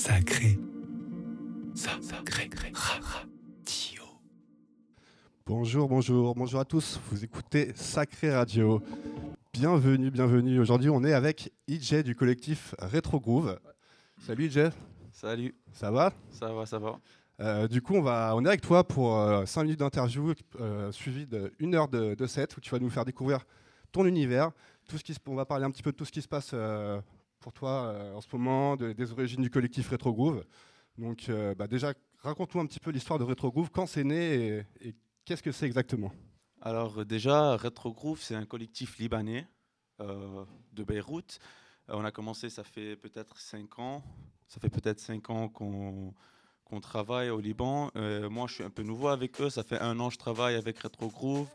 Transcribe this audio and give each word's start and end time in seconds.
Sacré. 0.00 0.58
Sacré. 1.74 2.48
Radio. 2.72 4.02
Bonjour, 5.44 5.88
bonjour, 5.90 6.34
bonjour 6.34 6.58
à 6.58 6.64
tous. 6.64 6.98
Vous 7.10 7.22
écoutez 7.22 7.72
Sacré 7.74 8.34
Radio. 8.34 8.80
Bienvenue, 9.52 10.10
bienvenue. 10.10 10.58
Aujourd'hui, 10.58 10.88
on 10.88 11.04
est 11.04 11.12
avec 11.12 11.52
IJ 11.68 11.96
du 12.02 12.14
collectif 12.14 12.74
Retro 12.78 13.20
Groove. 13.20 13.60
Salut 14.26 14.46
IJ, 14.46 14.70
Salut, 15.12 15.54
ça 15.70 15.90
va? 15.90 16.14
Ça 16.30 16.50
va, 16.54 16.64
ça 16.64 16.78
va. 16.78 16.98
Euh, 17.40 17.68
Du 17.68 17.82
coup, 17.82 17.94
on, 17.96 18.00
va, 18.02 18.32
on 18.34 18.42
est 18.46 18.48
avec 18.48 18.62
toi 18.62 18.88
pour 18.88 19.22
5 19.46 19.64
minutes 19.64 19.80
d'interview 19.80 20.32
euh, 20.60 20.90
suivi 20.92 21.26
d'une 21.58 21.74
heure 21.74 21.88
de, 21.88 22.14
de 22.14 22.26
set 22.26 22.56
où 22.56 22.60
tu 22.62 22.70
vas 22.70 22.78
nous 22.78 22.88
faire 22.88 23.04
découvrir 23.04 23.44
ton 23.92 24.06
univers. 24.06 24.50
Tout 24.88 24.96
ce 24.96 25.04
qui 25.04 25.12
se- 25.12 25.20
on 25.26 25.34
va 25.34 25.44
parler 25.44 25.66
un 25.66 25.70
petit 25.70 25.82
peu 25.82 25.92
de 25.92 25.96
tout 25.98 26.06
ce 26.06 26.12
qui 26.12 26.22
se 26.22 26.28
passe 26.28 26.52
euh, 26.54 26.98
pour 27.40 27.52
toi 27.52 27.86
euh, 27.86 28.14
en 28.14 28.20
ce 28.20 28.28
moment, 28.32 28.76
de- 28.76 28.92
des 28.92 29.10
origines 29.12 29.42
du 29.42 29.50
collectif 29.50 29.90
Retro 29.90 30.12
Groove. 30.12 30.44
Donc, 30.98 31.28
euh, 31.28 31.54
bah, 31.54 31.66
déjà, 31.66 31.94
raconte-nous 32.18 32.60
un 32.60 32.66
petit 32.66 32.80
peu 32.80 32.90
l'histoire 32.90 33.18
de 33.18 33.24
Retro 33.24 33.50
Groove, 33.50 33.70
quand 33.70 33.86
c'est 33.86 34.04
né 34.04 34.64
et, 34.80 34.94
qu'est-ce 35.24 35.42
que 35.42 35.52
c'est 35.52 35.66
exactement? 35.66 36.12
Alors 36.60 37.00
euh, 37.00 37.04
déjà, 37.04 37.56
Retro 37.56 37.92
Groove, 37.92 38.20
c'est 38.20 38.34
un 38.34 38.44
collectif 38.44 38.98
libanais 38.98 39.46
de 40.72 40.82
Beyrouth. 40.82 41.40
On 41.88 42.06
a 42.06 42.10
commencé, 42.10 42.48
ça 42.48 42.64
fait 42.64 42.96
peut-être 42.96 43.38
5 43.38 43.78
ans. 43.80 44.02
Ça 44.48 44.58
fait 44.58 44.70
peut-être 44.70 44.98
5 44.98 45.28
ans 45.28 45.48
qu'on 45.50 46.14
qu'on 46.64 46.80
travaille 46.80 47.28
au 47.28 47.38
Liban. 47.38 47.90
Moi, 47.94 48.46
je 48.46 48.54
suis 48.54 48.64
un 48.64 48.70
peu 48.70 48.82
nouveau 48.82 49.08
avec 49.08 49.38
eux. 49.42 49.50
Ça 49.50 49.62
fait 49.62 49.78
un 49.78 50.00
an 50.00 50.08
que 50.08 50.14
je 50.14 50.18
travaille 50.18 50.54
avec 50.54 50.78
Retro 50.78 51.08
Groove. 51.08 51.48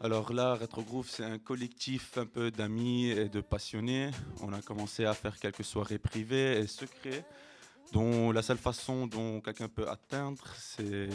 Alors 0.00 0.32
là, 0.32 0.54
Retro 0.54 0.82
Groove, 0.82 1.08
c'est 1.10 1.24
un 1.24 1.38
collectif 1.38 2.18
un 2.18 2.26
peu 2.26 2.50
d'amis 2.52 3.06
et 3.10 3.28
de 3.28 3.40
passionnés. 3.40 4.10
On 4.40 4.52
a 4.52 4.62
commencé 4.62 5.04
à 5.04 5.12
faire 5.14 5.38
quelques 5.38 5.64
soirées 5.64 5.98
privées 5.98 6.60
et 6.60 6.66
secrets, 6.68 7.24
dont 7.92 8.30
la 8.30 8.42
seule 8.42 8.58
façon 8.58 9.08
dont 9.08 9.40
quelqu'un 9.40 9.68
peut 9.68 9.88
atteindre, 9.88 10.44
c'est 10.56 11.08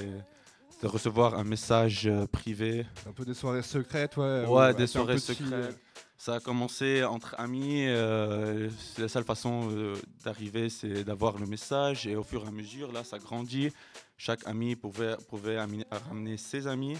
de 0.81 0.87
recevoir 0.87 1.35
un 1.35 1.45
message 1.45 2.07
euh, 2.07 2.25
privé. 2.27 2.85
Un 3.07 3.13
peu 3.13 3.23
des 3.23 3.33
soirées 3.33 3.61
secrètes, 3.61 4.17
ouais. 4.17 4.45
Ouais, 4.45 4.73
des 4.73 4.87
soirées 4.87 5.19
secrètes. 5.19 5.79
Ça 6.17 6.35
a 6.35 6.39
commencé 6.41 7.03
entre 7.05 7.35
amis. 7.37 7.85
euh, 7.87 8.69
la 8.97 9.07
seule 9.07 9.23
façon 9.23 9.69
euh, 9.71 9.95
d'arriver, 10.25 10.69
c'est 10.69 11.05
d'avoir 11.05 11.37
le 11.37 11.45
message. 11.45 12.05
Et 12.05 12.17
au 12.17 12.23
fur 12.23 12.43
et 12.43 12.47
à 12.47 12.51
mesure, 12.51 12.91
là, 12.91 13.05
ça 13.05 13.17
grandit. 13.17 13.71
Chaque 14.17 14.45
ami 14.45 14.75
pouvait, 14.75 15.15
pouvait 15.29 15.57
ami- 15.57 15.85
ramener 16.09 16.35
ses 16.35 16.67
amis. 16.67 16.97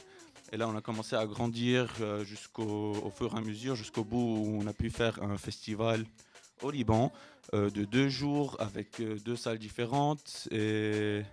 Et 0.54 0.58
là, 0.58 0.68
on 0.70 0.76
a 0.78 0.82
commencé 0.82 1.16
à 1.16 1.26
grandir 1.26 1.92
euh, 2.00 2.24
jusqu'au 2.24 2.92
au 2.94 3.10
fur 3.10 3.34
et 3.34 3.38
à 3.40 3.42
mesure, 3.42 3.76
jusqu'au 3.76 4.04
bout 4.04 4.20
où 4.46 4.60
on 4.62 4.68
a 4.68 4.74
pu 4.74 4.92
faire 4.92 5.20
un 5.24 5.36
festival 5.36 6.06
au 6.62 6.70
Liban 6.70 7.12
euh, 7.56 7.72
de 7.72 7.86
deux 7.86 8.08
jours 8.08 8.56
avec 8.60 9.00
euh, 9.00 9.18
deux 9.26 9.36
salles 9.36 9.58
différentes. 9.58 10.48
Et, 10.52 11.24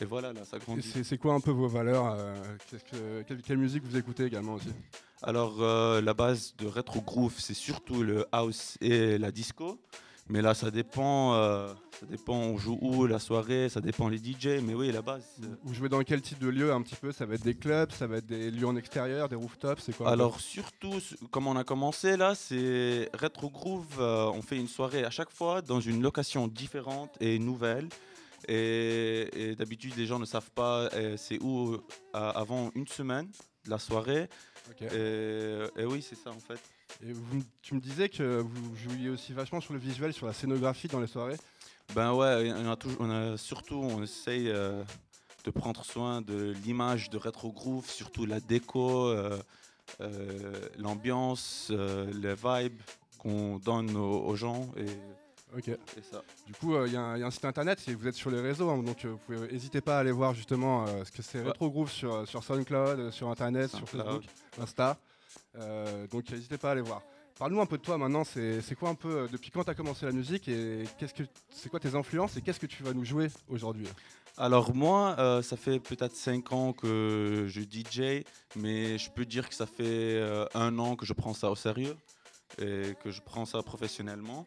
et 0.00 0.04
voilà, 0.04 0.32
là, 0.32 0.44
ça 0.44 0.60
grandit. 0.60 0.88
C'est 1.02 1.18
quoi 1.18 1.34
un 1.34 1.40
peu 1.40 1.50
vos 1.50 1.66
valeurs 1.66 2.14
euh, 2.16 2.32
que- 2.92 3.22
quelle, 3.22 3.42
quelle 3.42 3.58
musique 3.58 3.82
vous 3.82 3.96
écoutez 3.96 4.24
également 4.24 4.54
aussi? 4.54 4.70
Alors, 5.20 5.60
la 6.00 6.14
base 6.14 6.54
de 6.58 6.66
Retro 6.66 7.00
Groove, 7.00 7.34
c'est 7.38 7.54
surtout 7.54 8.02
le 8.04 8.24
house 8.30 8.76
et 8.80 9.18
la 9.18 9.32
disco. 9.32 9.80
Mais 10.30 10.40
là, 10.40 10.54
ça 10.54 10.70
dépend, 10.70 11.34
euh, 11.34 11.68
ça 12.00 12.06
dépend, 12.06 12.34
on 12.34 12.56
joue 12.56 12.78
où 12.80 13.06
la 13.06 13.18
soirée, 13.18 13.68
ça 13.68 13.82
dépend 13.82 14.08
les 14.08 14.16
DJ. 14.16 14.60
Mais 14.62 14.74
oui, 14.74 14.90
la 14.90 15.02
base. 15.02 15.22
Vous 15.62 15.74
jouez 15.74 15.90
dans 15.90 16.00
quel 16.02 16.22
type 16.22 16.38
de 16.38 16.48
lieu 16.48 16.72
un 16.72 16.80
petit 16.80 16.96
peu 16.96 17.12
Ça 17.12 17.26
va 17.26 17.34
être 17.34 17.44
des 17.44 17.54
clubs, 17.54 17.92
ça 17.92 18.06
va 18.06 18.16
être 18.16 18.26
des 18.26 18.50
lieux 18.50 18.66
en 18.66 18.74
extérieur, 18.76 19.28
des 19.28 19.36
rooftops, 19.36 19.82
c'est 19.82 19.94
quoi 19.94 20.08
Alors, 20.10 20.40
surtout, 20.40 20.98
comme 21.30 21.46
on 21.46 21.56
a 21.56 21.64
commencé 21.64 22.16
là, 22.16 22.34
c'est 22.34 23.10
Retro 23.12 23.50
Groove. 23.50 23.86
euh, 24.00 24.30
on 24.34 24.40
fait 24.40 24.56
une 24.56 24.68
soirée 24.68 25.04
à 25.04 25.10
chaque 25.10 25.30
fois 25.30 25.60
dans 25.60 25.80
une 25.80 26.02
location 26.02 26.48
différente 26.48 27.16
et 27.20 27.38
nouvelle. 27.38 27.88
Et, 28.48 29.28
et 29.50 29.56
d'habitude, 29.56 29.94
les 29.96 30.06
gens 30.06 30.18
ne 30.18 30.26
savent 30.26 30.50
pas 30.50 30.88
euh, 30.94 31.16
c'est 31.18 31.38
où 31.42 31.78
avant 32.12 32.70
une 32.74 32.86
semaine 32.86 33.28
de 33.64 33.70
la 33.70 33.78
soirée. 33.78 34.28
Et 34.80 35.84
oui, 35.84 36.00
c'est 36.02 36.16
ça 36.16 36.30
en 36.30 36.40
fait. 36.40 36.60
Et 37.02 37.12
vous 37.12 37.36
m- 37.36 37.42
tu 37.62 37.74
me 37.74 37.80
disais 37.80 38.08
que 38.08 38.38
vous 38.40 38.76
jouiez 38.76 39.10
aussi 39.10 39.32
vachement 39.32 39.60
sur 39.60 39.72
le 39.72 39.78
visuel, 39.78 40.12
sur 40.12 40.26
la 40.26 40.32
scénographie 40.32 40.88
dans 40.88 41.00
les 41.00 41.06
soirées. 41.06 41.36
Ben 41.94 42.12
ouais, 42.14 42.52
on 42.56 42.70
a, 42.70 42.76
toujours, 42.76 42.96
on 43.00 43.10
a 43.10 43.36
surtout, 43.36 43.76
on 43.76 44.02
essaye 44.02 44.48
euh, 44.48 44.82
de 45.44 45.50
prendre 45.50 45.84
soin 45.84 46.22
de 46.22 46.54
l'image 46.64 47.10
de 47.10 47.18
Retro 47.18 47.52
Groove, 47.52 47.88
surtout 47.90 48.24
la 48.24 48.40
déco, 48.40 49.08
euh, 49.08 49.38
euh, 50.00 50.68
l'ambiance, 50.78 51.70
les 51.70 52.34
vibes 52.34 52.80
qu'on 53.18 53.58
donne 53.58 53.94
aux, 53.96 54.20
aux 54.24 54.34
gens 54.36 54.70
et, 54.78 54.86
Ok. 55.56 55.68
et 55.68 56.02
ça. 56.10 56.22
Du 56.46 56.54
coup, 56.54 56.74
il 56.86 56.92
y, 56.92 56.96
a 56.96 57.02
un- 57.02 57.18
y 57.18 57.22
a 57.22 57.26
un 57.26 57.30
site 57.30 57.44
internet 57.44 57.82
et 57.86 57.94
vous 57.94 58.06
êtes 58.08 58.14
sur 58.14 58.30
les 58.30 58.40
réseaux, 58.40 58.70
hein, 58.70 58.82
donc 58.82 59.04
euh, 59.04 59.10
vous 59.10 59.18
pouvez 59.18 59.52
n'hésitez 59.52 59.80
pas 59.82 59.98
à 59.98 60.00
aller 60.00 60.10
voir 60.12 60.32
justement 60.34 60.86
euh, 60.86 61.04
ce 61.04 61.12
que 61.12 61.20
c'est 61.22 61.40
Ouais. 61.40 61.48
Retro 61.48 61.70
Groove 61.70 61.90
sur, 61.90 62.26
sur 62.26 62.42
SoundCloud, 62.42 63.10
sur 63.10 63.28
internet, 63.28 63.70
sur. 63.70 63.86
Facebook, 63.88 64.22
Insta. 64.60 64.96
Euh, 65.56 66.06
donc 66.08 66.30
n'hésitez 66.30 66.58
pas 66.58 66.70
à 66.70 66.72
aller 66.72 66.80
voir. 66.80 67.02
Parle-nous 67.38 67.60
un 67.60 67.66
peu 67.66 67.78
de 67.78 67.82
toi 67.82 67.98
maintenant, 67.98 68.22
c'est 68.22 68.74
quoi 68.78 68.90
un 68.90 68.94
peu, 68.94 69.08
euh, 69.08 69.28
depuis 69.30 69.50
quand 69.50 69.64
tu 69.64 69.70
as 69.70 69.74
commencé 69.74 70.06
la 70.06 70.12
musique 70.12 70.46
et 70.46 70.84
qu'est-ce 70.98 71.14
que 71.14 71.24
c'est 71.50 71.68
quoi 71.68 71.80
tes 71.80 71.96
influences 71.96 72.36
et 72.36 72.42
qu'est-ce 72.42 72.60
que 72.60 72.66
tu 72.66 72.84
vas 72.84 72.92
nous 72.92 73.04
jouer 73.04 73.28
aujourd'hui? 73.48 73.88
Alors 74.36 74.72
moi, 74.72 75.16
euh, 75.18 75.42
ça 75.42 75.56
fait 75.56 75.80
peut-être 75.80 76.14
5 76.14 76.52
ans 76.52 76.72
que 76.72 77.46
je 77.48 77.60
DJ, 77.60 78.24
mais 78.54 78.98
je 78.98 79.10
peux 79.10 79.24
dire 79.24 79.48
que 79.48 79.54
ça 79.54 79.66
fait 79.66 79.82
euh, 79.82 80.46
un 80.54 80.78
an 80.78 80.94
que 80.94 81.06
je 81.06 81.12
prends 81.12 81.34
ça 81.34 81.50
au 81.50 81.56
sérieux 81.56 81.96
et 82.58 82.94
que 83.02 83.10
je 83.10 83.20
prends 83.20 83.46
ça 83.46 83.60
professionnellement. 83.62 84.46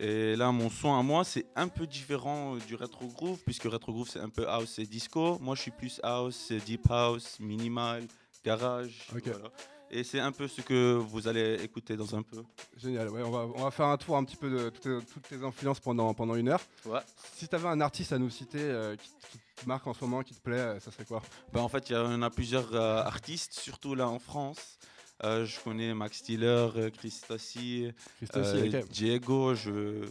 Et 0.00 0.34
là, 0.34 0.50
mon 0.50 0.68
son 0.68 0.94
à 0.94 1.02
moi, 1.04 1.22
c'est 1.22 1.46
un 1.54 1.68
peu 1.68 1.86
différent 1.86 2.56
du 2.56 2.74
retro 2.74 3.06
groove, 3.06 3.38
puisque 3.44 3.64
retro 3.64 3.92
groove, 3.92 4.08
c'est 4.08 4.18
un 4.18 4.30
peu 4.30 4.48
house 4.48 4.80
et 4.80 4.86
disco. 4.86 5.38
Moi, 5.40 5.54
je 5.54 5.62
suis 5.62 5.70
plus 5.70 6.00
house, 6.02 6.50
deep 6.50 6.90
house, 6.90 7.38
minimal, 7.38 8.02
garage. 8.44 9.06
Voilà. 9.12 9.50
Et 9.92 10.04
c'est 10.04 10.20
un 10.20 10.30
peu 10.30 10.46
ce 10.46 10.60
que 10.60 10.94
vous 10.94 11.26
allez 11.26 11.62
écouter 11.64 11.96
dans 11.96 12.14
un 12.14 12.22
peu. 12.22 12.44
Génial, 12.76 13.08
ouais, 13.08 13.22
on, 13.22 13.30
va, 13.30 13.48
on 13.56 13.64
va 13.64 13.70
faire 13.72 13.86
un 13.86 13.96
tour 13.96 14.16
un 14.16 14.24
petit 14.24 14.36
peu 14.36 14.48
de 14.48 14.68
toutes 14.68 14.82
tes, 14.82 15.12
toutes 15.12 15.28
tes 15.28 15.44
influences 15.44 15.80
pendant, 15.80 16.14
pendant 16.14 16.36
une 16.36 16.48
heure. 16.48 16.60
Ouais. 16.86 17.00
Si 17.34 17.48
tu 17.48 17.54
avais 17.56 17.68
un 17.68 17.80
artiste 17.80 18.12
à 18.12 18.18
nous 18.18 18.30
citer 18.30 18.60
euh, 18.60 18.94
qui, 18.94 19.10
qui 19.32 19.38
te 19.56 19.66
marque 19.68 19.86
en 19.86 19.94
ce 19.94 20.04
moment, 20.04 20.22
qui 20.22 20.34
te 20.34 20.40
plaît, 20.40 20.58
euh, 20.58 20.80
ça 20.80 20.92
serait 20.92 21.04
quoi? 21.04 21.20
Ben, 21.52 21.60
en 21.60 21.68
fait, 21.68 21.90
il 21.90 21.94
y 21.94 21.96
en 21.96 22.22
a 22.22 22.30
plusieurs 22.30 22.72
euh, 22.74 23.02
artistes, 23.02 23.54
surtout 23.54 23.96
là 23.96 24.08
en 24.08 24.20
France. 24.20 24.78
Euh, 25.22 25.44
je 25.44 25.60
connais 25.60 25.92
Max 25.92 26.18
Stiller, 26.18 26.46
euh, 26.46 26.88
Chris 26.90 27.20
Tassi, 27.28 27.92
Christophe, 28.18 28.46
euh, 28.54 28.80
ok. 28.80 28.88
Diego. 28.88 29.54
Je, 29.54 30.06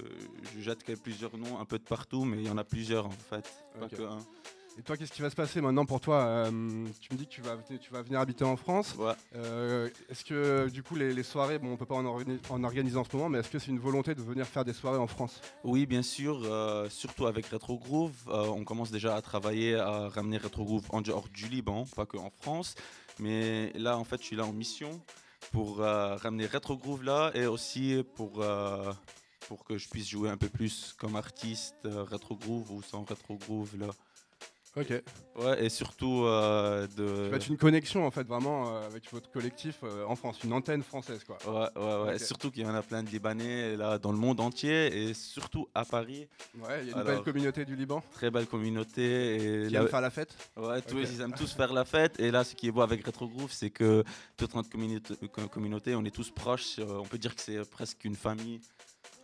je 0.56 0.62
jette 0.62 0.84
plusieurs 1.02 1.36
noms 1.36 1.58
un 1.60 1.66
peu 1.66 1.80
de 1.80 1.84
partout, 1.84 2.26
mais 2.26 2.38
il 2.38 2.46
y 2.46 2.50
en 2.50 2.58
a 2.60 2.64
plusieurs 2.64 3.08
en 3.08 3.12
fait. 3.12 3.50
Pas 3.80 3.88
que 3.88 4.04
un. 4.04 4.20
Et 4.80 4.82
toi, 4.82 4.96
qu'est-ce 4.96 5.12
qui 5.12 5.22
va 5.22 5.30
se 5.30 5.36
passer 5.36 5.60
maintenant 5.60 5.86
pour 5.86 6.00
toi 6.00 6.24
Euh, 6.24 6.52
Tu 7.02 7.12
me 7.14 7.18
dis 7.18 7.26
que 7.26 7.32
tu 7.32 7.42
vas, 7.42 7.56
venir- 7.56 7.80
tu 7.82 7.92
vas 7.92 8.02
venir 8.02 8.22
habiter 8.22 8.46
en 8.46 8.56
France. 8.56 8.96
Ouais. 8.98 9.12
Euh, 9.36 9.90
est-ce 10.10 10.24
que 10.24 10.70
du 10.70 10.84
coup 10.84 10.96
les, 10.96 11.12
les 11.14 11.24
soirées, 11.24 11.60
bon, 11.60 11.74
on 11.74 11.76
peut 11.76 11.86
pas 11.86 11.96
en, 11.96 12.06
organi- 12.06 12.40
en 12.50 12.64
organiser 12.64 12.96
en 12.96 13.04
ce 13.04 13.14
moment, 13.14 13.28
mais 13.28 13.40
est-ce 13.40 13.50
que 13.50 13.60
c'est 13.60 13.72
une 13.72 13.80
volonté 13.80 14.16
de 14.16 14.22
venir 14.22 14.46
faire 14.48 14.64
des 14.64 14.72
soirées 14.72 14.98
en 14.98 15.08
France? 15.08 15.42
Oui, 15.66 15.86
bien 15.86 16.02
sûr, 16.02 16.40
euh, 16.46 16.88
surtout 16.90 17.28
avec 17.28 17.48
Retro 17.48 17.78
Groove. 17.78 18.16
on 18.30 18.64
commence 18.64 18.90
déjà 18.90 19.18
à 19.18 19.22
travailler 19.22 19.76
à 19.76 20.08
ramener 20.08 20.38
Retro 20.38 20.64
Groove 20.64 20.86
en 20.92 21.02
dehors 21.02 21.28
du 21.28 21.50
Liban, 21.50 21.86
pas 21.98 22.06
que 22.06 22.16
en 22.16 22.30
France. 22.30 22.76
Mais 23.20 23.74
là, 23.76 23.98
en 23.98 24.06
fait, 24.06 24.22
je 24.22 24.28
suis 24.28 24.38
là 24.38 24.46
en 24.46 24.54
mission 24.54 25.02
pour 25.52 25.80
ramener 25.80 26.46
Retro 26.46 26.78
Groove 26.78 27.04
là 27.04 27.32
et 27.34 27.48
aussi 27.48 28.02
pour, 28.16 28.46
pour 29.50 29.66
que 29.66 29.78
je 29.78 29.90
puisse 29.90 30.08
jouer 30.08 30.30
un 30.30 30.38
peu 30.38 30.48
plus 30.48 30.96
comme 30.98 31.18
artiste 31.18 31.76
Retro 31.84 32.38
Groove 32.38 32.72
ou 32.72 32.82
sans 32.82 33.04
Retro 33.04 33.36
Groove 33.36 33.78
là. 33.78 33.88
Ok. 34.76 34.94
Ouais, 35.36 35.66
et 35.66 35.70
surtout 35.70 36.24
euh, 36.26 36.86
Tu 36.88 36.96
de. 36.98 37.04
vas 37.30 37.38
être 37.38 37.48
une 37.48 37.58
connexion 37.58 38.06
en 38.06 38.12
fait 38.12 38.24
vraiment 38.28 38.70
euh, 38.78 38.86
avec 38.86 39.12
votre 39.12 39.30
collectif 39.32 39.80
euh, 39.84 40.06
en 40.06 40.16
France, 40.16 40.40
une 40.44 40.54
antenne 40.54 40.84
française 40.84 41.24
quoi. 41.24 41.38
Ouais, 41.48 41.82
ouais, 41.82 42.04
ouais. 42.12 42.20
Surtout 42.20 42.52
qu'il 42.52 42.64
y 42.64 42.66
en 42.66 42.76
a 42.76 42.82
plein 42.84 43.02
de 43.02 43.10
Libanais 43.10 43.76
là 43.76 43.98
dans 43.98 44.12
le 44.12 44.18
monde 44.20 44.40
entier 44.40 45.10
et 45.10 45.14
surtout 45.16 45.68
à 45.74 45.86
Paris. 45.86 46.28
Ouais, 46.60 46.82
il 46.82 46.90
y 46.90 46.90
a 46.90 46.92
une 46.94 47.00
Alors, 47.00 47.06
belle 47.06 47.24
communauté 47.24 47.66
du 47.66 47.76
Liban 47.76 48.04
Très 48.12 48.30
belle 48.30 48.46
communauté. 48.46 49.36
Et 49.64 49.68
qui 49.68 49.74
la- 49.74 49.82
aime 49.82 49.88
faire 49.88 50.02
la 50.02 50.12
fête. 50.12 50.38
Ouais, 50.56 50.82
tous, 50.84 51.00
ils 51.02 51.22
aiment 51.22 51.34
tous 51.36 51.52
faire 51.54 51.74
la 51.74 51.84
fête. 51.86 52.20
Et 52.20 52.30
là, 52.30 52.44
ce 52.44 52.54
qui 52.56 52.68
est 52.68 52.72
beau 52.72 52.82
avec 52.82 53.04
Retro 53.06 53.28
Groove, 53.28 53.52
c'est 53.52 53.72
que 53.72 54.04
toute 54.38 54.54
notre 54.54 54.70
communauté, 54.70 55.16
co- 55.34 55.48
communauté, 55.48 55.96
on 55.96 56.06
est 56.06 56.12
tous 56.14 56.30
proches. 56.30 56.78
euh, 56.80 56.86
on 57.00 57.04
peut 57.06 57.18
dire 57.18 57.36
que 57.36 57.42
c'est 57.42 57.68
presque 57.70 58.06
une 58.06 58.16
famille. 58.16 58.62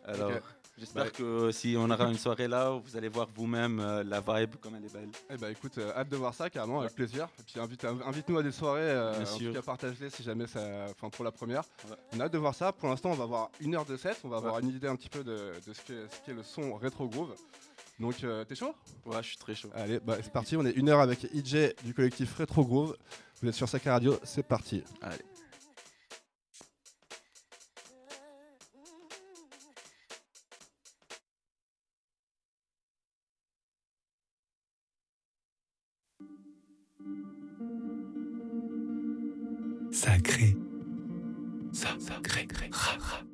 Alors. 0.06 0.31
J'espère 0.77 1.06
Bah, 1.06 1.10
que 1.12 1.51
si 1.51 1.75
on 1.77 1.89
aura 1.89 2.06
une 2.10 2.18
soirée 2.18 2.48
là, 2.48 2.72
vous 2.83 2.98
allez 2.98 3.10
voir 3.10 3.27
vous-même 3.36 3.80
euh, 3.80 4.04
la 4.04 4.19
vibe 4.22 4.56
comme 4.62 4.75
elle 4.75 4.86
est 4.86 4.94
belle. 4.94 5.10
Eh 5.30 5.38
bah 5.38 5.50
écoute, 5.51 5.77
euh, 5.77 5.92
hâte 5.95 6.10
de 6.10 6.16
voir 6.18 6.33
ça 6.33 6.50
carrément, 6.50 6.81
avec 6.81 6.94
plaisir. 6.95 7.27
Et 7.39 7.44
puis 7.44 7.60
invite, 7.60 7.83
inv- 7.83 8.04
invite-nous 8.06 8.38
à 8.38 8.44
des 8.44 8.51
soirées, 8.51 8.81
euh, 8.81 9.13
en 9.24 9.38
tout 9.38 9.54
cas 9.54 9.62
partage-les 9.62 10.10
si 10.10 10.24
jamais 10.24 10.48
ça, 10.48 10.62
enfin 10.92 11.10
pour 11.10 11.24
la 11.25 11.31
première. 11.31 11.63
Ouais. 11.89 11.95
On 12.16 12.19
a 12.19 12.25
hâte 12.25 12.33
de 12.33 12.38
voir 12.38 12.56
ça. 12.56 12.72
Pour 12.72 12.89
l'instant, 12.89 13.12
on 13.12 13.16
va 13.16 13.24
avoir 13.24 13.50
une 13.62 13.75
heure 13.75 13.86
de 13.86 13.98
set, 13.98 14.18
on 14.24 14.30
va 14.30 14.38
avoir 14.38 14.60
une 14.60 14.69
idée 14.69 14.88
un 14.88 14.95
petit 14.95 15.10
peu 15.10 15.24
de, 15.24 15.51
de 15.66 15.74
ce 15.74 15.81
qu'est 16.25 16.33
le 16.33 16.44
son 16.44 16.75
rétro 16.75 17.07
groove. 17.07 17.33
Donc 18.00 18.24
euh, 18.25 18.44
t'es 18.44 18.56
chaud? 18.56 18.75
Ouais, 19.06 19.24
je 19.24 19.28
suis 19.30 19.38
très 19.38 19.56
chaud. 19.56 19.69
Allez, 19.74 20.00
bah, 20.01 20.18
c'est 20.21 20.31
parti. 20.33 20.57
On 20.57 20.66
est 20.66 20.71
une 20.71 20.89
heure 20.89 21.00
avec 21.00 21.24
IJ 21.33 21.74
du 21.86 21.94
collectif 21.94 22.38
Retro 22.38 22.66
Groove. 22.66 22.98
Vous 23.42 23.48
êtes 23.48 23.56
sur 23.56 23.69
Sacré 23.69 23.89
Radio, 23.89 24.18
c'est 24.24 24.44
parti. 24.44 24.83
Allez. 25.01 25.16
Sacré. 39.92 40.56
Sacré. 41.72 42.48
Ra. 42.72 43.25